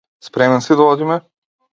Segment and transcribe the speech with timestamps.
[0.27, 1.19] Спремен си да одиме?